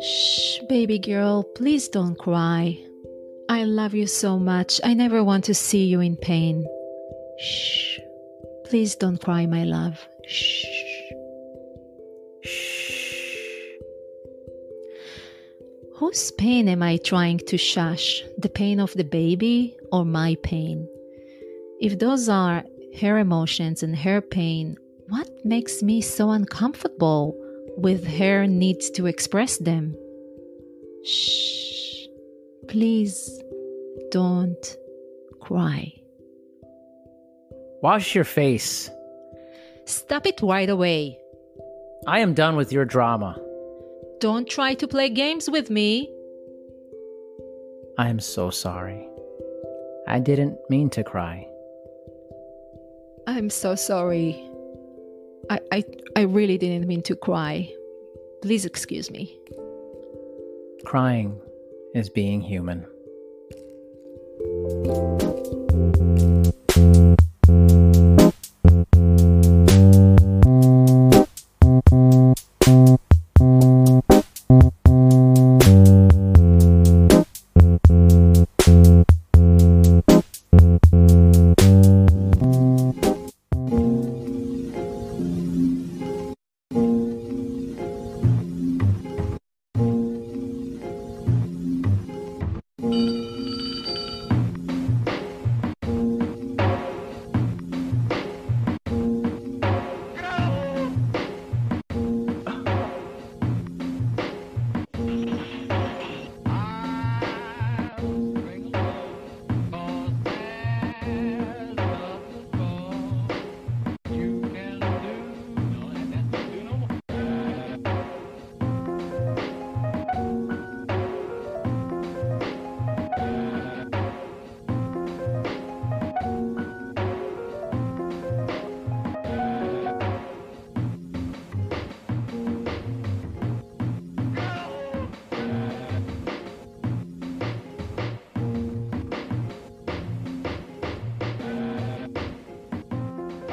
[0.00, 2.78] Shh, baby girl, please don't cry.
[3.48, 4.80] I love you so much.
[4.84, 6.64] I never want to see you in pain.
[7.40, 7.98] Shh.
[8.66, 9.98] Please don't cry, my love.
[10.24, 10.64] Shh.
[12.44, 13.78] Shh.
[15.96, 18.22] Whose pain am I trying to shush?
[18.38, 20.88] The pain of the baby or my pain?
[21.80, 22.62] If those are
[23.00, 24.76] her emotions and her pain,
[25.08, 27.36] what makes me so uncomfortable
[27.78, 29.96] with her needs to express them?
[31.04, 32.06] Shh.
[32.68, 33.42] Please
[34.10, 34.76] don't
[35.40, 35.94] cry.
[37.80, 38.90] Wash your face.
[39.84, 41.18] Stop it right away.
[42.06, 43.40] I am done with your drama.
[44.20, 46.12] Don't try to play games with me.
[47.96, 49.08] I am so sorry.
[50.08, 51.46] I didn't mean to cry.
[53.26, 54.47] I'm so sorry.
[55.50, 55.84] I, I,
[56.16, 57.72] I really didn't mean to cry.
[58.42, 59.38] Please excuse me.
[60.84, 61.40] Crying
[61.94, 62.86] is being human.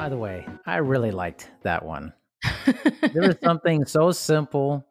[0.00, 2.14] By the way, I really liked that one.
[2.64, 4.82] there was something so simple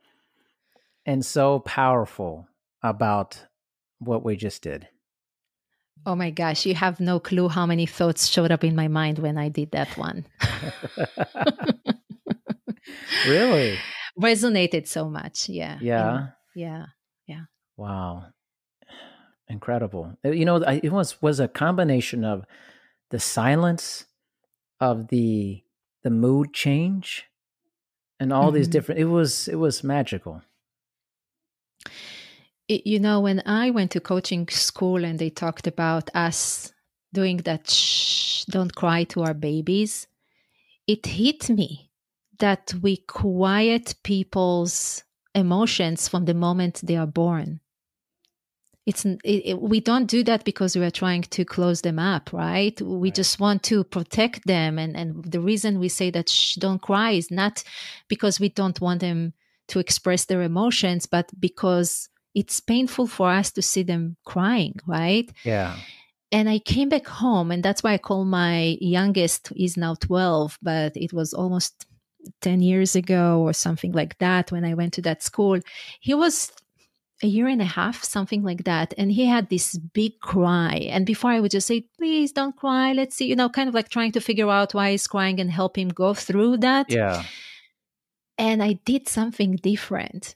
[1.03, 2.47] and so powerful
[2.83, 3.43] about
[3.97, 4.87] what we just did.
[6.05, 9.17] Oh my gosh, you have no clue how many thoughts showed up in my mind
[9.17, 10.27] when I did that one.
[13.27, 13.79] really?
[14.21, 15.49] Resonated so much.
[15.49, 15.79] Yeah.
[15.81, 16.27] Yeah.
[16.53, 16.85] Yeah.
[17.25, 17.45] Yeah.
[17.77, 18.25] Wow.
[19.47, 20.19] Incredible.
[20.23, 22.45] You know, it was was a combination of
[23.09, 24.05] the silence
[24.79, 25.63] of the
[26.03, 27.25] the mood change
[28.19, 28.71] and all these Mhm.
[28.71, 30.41] different it was it was magical.
[32.67, 36.71] It- you know, when I went to coaching school and they talked about us
[37.13, 40.07] doing that shh, don't cry to our babies,
[40.87, 41.91] it hit me
[42.39, 45.03] that we quiet people's
[45.35, 47.61] emotions from the moment they are born.
[48.89, 52.25] It's it, it- we don't do that because we are trying to close them up,
[52.33, 52.75] right?
[52.81, 53.15] We Right.
[53.21, 57.11] just want to protect them, and and the reason we say that shh, don't cry
[57.21, 57.63] is not
[58.07, 59.33] because we don't want them
[59.71, 65.29] to express their emotions, but because it's painful for us to see them crying, right?
[65.43, 65.75] Yeah.
[66.31, 70.57] And I came back home, and that's why I call my youngest is now 12,
[70.61, 71.73] but it was almost
[72.41, 75.59] 10 years ago or something like that when I went to that school.
[75.99, 76.51] He was
[77.21, 78.93] a year and a half, something like that.
[78.97, 80.87] And he had this big cry.
[80.89, 82.93] And before I would just say, please don't cry.
[82.93, 85.51] Let's see, you know, kind of like trying to figure out why he's crying and
[85.51, 87.23] help him go through that Yeah.
[88.37, 90.35] and I did something different.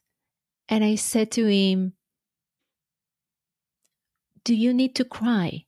[0.67, 1.93] And I said to him,
[4.43, 5.65] Do you need to cry?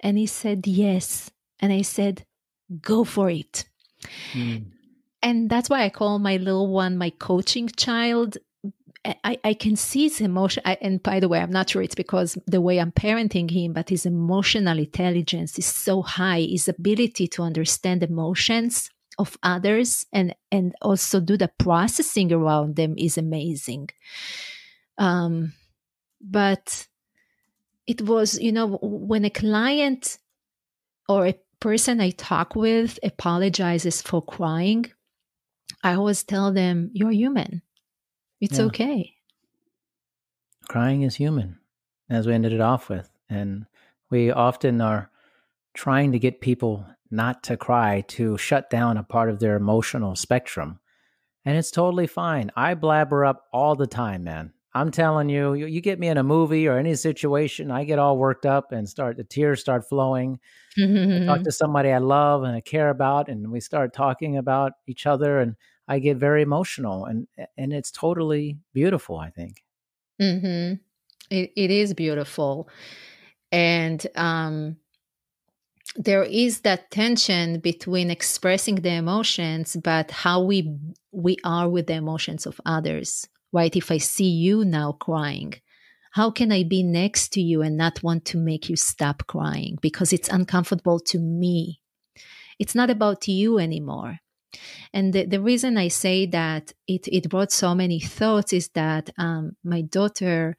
[0.00, 1.30] And he said, Yes.
[1.60, 2.24] And I said,
[2.80, 3.64] Go for it.
[4.32, 4.66] Mm.
[5.22, 8.36] And that's why I call my little one my coaching child.
[9.24, 10.62] I, I can see his emotion.
[10.66, 13.72] I, and by the way, I'm not sure it's because the way I'm parenting him,
[13.72, 16.40] but his emotional intelligence is so high.
[16.40, 22.94] His ability to understand emotions of others and and also do the processing around them
[22.98, 23.88] is amazing.
[24.98, 25.52] Um,
[26.20, 26.86] but
[27.86, 30.18] it was, you know, when a client
[31.08, 34.86] or a person I talk with apologizes for crying,
[35.82, 37.62] I always tell them, "You're human.
[38.40, 38.64] It's Yeah.
[38.66, 39.16] okay."
[40.68, 41.58] Crying is human,
[42.08, 43.10] as we ended it off with.
[43.28, 43.66] And
[44.10, 45.10] we often are
[45.74, 50.16] trying to get people not to cry to shut down a part of their emotional
[50.16, 50.80] spectrum.
[51.44, 52.50] And it's totally fine.
[52.56, 54.52] I blabber up all the time, man.
[54.76, 57.98] I'm telling you, you, you get me in a movie or any situation, I get
[57.98, 60.38] all worked up and start the tears start flowing.
[60.78, 64.72] I talk to somebody I love and I care about, and we start talking about
[64.86, 65.56] each other, and
[65.88, 67.26] I get very emotional, and
[67.56, 69.16] and it's totally beautiful.
[69.16, 69.64] I think.
[70.20, 70.74] Mm-hmm.
[71.30, 72.68] It, it is beautiful,
[73.50, 74.76] and um,
[75.94, 80.76] there is that tension between expressing the emotions, but how we
[81.12, 83.26] we are with the emotions of others
[83.56, 83.74] right?
[83.74, 85.54] If I see you now crying,
[86.12, 89.78] how can I be next to you and not want to make you stop crying
[89.80, 91.80] because it's uncomfortable to me?
[92.58, 94.20] It's not about you anymore.
[94.92, 99.10] And the, the reason I say that it, it brought so many thoughts is that
[99.18, 100.56] um, my daughter,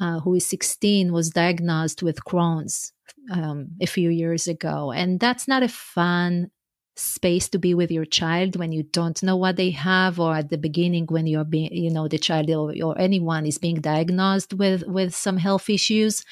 [0.00, 2.92] uh, who is 16, was diagnosed with Crohn's
[3.32, 4.92] um, a few years ago.
[4.92, 6.50] And that's not a fun
[6.96, 10.50] space to be with your child when you don't know what they have or at
[10.50, 14.54] the beginning when you're being you know the child or, or anyone is being diagnosed
[14.54, 16.24] with with some health issues.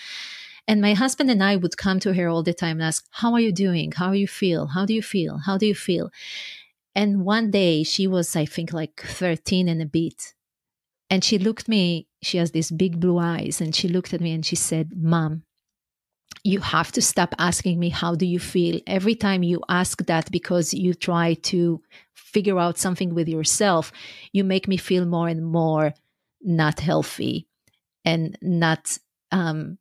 [0.66, 3.32] And my husband and i would come to her all the time and ask how
[3.32, 3.92] are you doing?
[3.92, 4.66] How you feel?
[4.66, 5.38] How do you feel?
[5.46, 6.10] How do you feel?
[6.94, 10.34] And one day she was i think like 13 and a bit.
[11.10, 14.32] And she looked me she has these big blue eyes and she looked at me
[14.32, 15.44] and she said mom
[16.44, 18.80] you have to stop asking me how do you feel?
[18.86, 21.82] Every time you ask that because you try to
[22.14, 23.90] figure out something with yourself
[24.32, 25.94] you make me feel more and more
[26.42, 27.48] not healthy
[28.04, 28.98] and not
[29.32, 29.78] um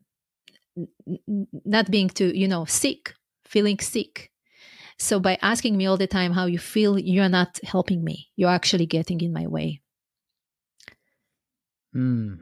[1.65, 3.13] not being too you know sick
[3.47, 4.31] feeling sick.
[4.99, 8.29] So by asking me all the time how you feel you're not helping me.
[8.35, 9.81] You're actually getting in my way.
[11.95, 12.39] Mm.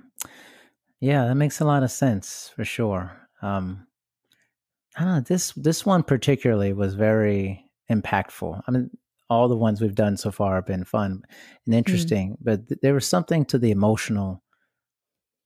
[1.00, 3.12] yeah that makes a lot of sense for sure.
[3.42, 3.88] Um
[4.96, 8.62] I don't know, this this one particularly was very impactful.
[8.68, 8.90] I mean,
[9.30, 11.24] all the ones we've done so far have been fun
[11.66, 11.78] and mm.
[11.78, 12.38] interesting, mm.
[12.42, 14.44] but th- there was something to the emotional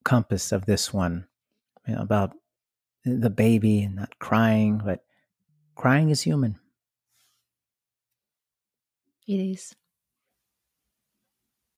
[0.04, 1.26] compass of this one
[1.88, 2.34] you know, about
[3.06, 5.04] the baby and not crying, but
[5.76, 6.60] crying is human.
[9.28, 9.76] It is.